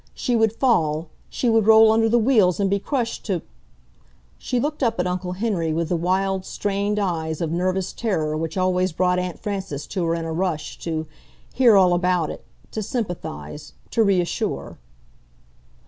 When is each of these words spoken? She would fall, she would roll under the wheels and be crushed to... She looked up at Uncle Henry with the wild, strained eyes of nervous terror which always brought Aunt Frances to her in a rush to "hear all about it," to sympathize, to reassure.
She 0.15 0.35
would 0.35 0.53
fall, 0.53 1.09
she 1.29 1.47
would 1.47 1.67
roll 1.67 1.91
under 1.91 2.09
the 2.09 2.17
wheels 2.17 2.59
and 2.59 2.71
be 2.71 2.79
crushed 2.79 3.23
to... 3.27 3.43
She 4.39 4.59
looked 4.59 4.81
up 4.81 4.99
at 4.99 5.05
Uncle 5.05 5.33
Henry 5.33 5.73
with 5.73 5.89
the 5.89 5.95
wild, 5.95 6.43
strained 6.43 6.97
eyes 6.97 7.39
of 7.39 7.51
nervous 7.51 7.93
terror 7.93 8.35
which 8.35 8.57
always 8.57 8.93
brought 8.93 9.19
Aunt 9.19 9.37
Frances 9.39 9.85
to 9.85 10.03
her 10.05 10.15
in 10.15 10.25
a 10.25 10.33
rush 10.33 10.79
to 10.79 11.05
"hear 11.53 11.77
all 11.77 11.93
about 11.93 12.31
it," 12.31 12.43
to 12.71 12.81
sympathize, 12.81 13.73
to 13.91 14.01
reassure. 14.01 14.79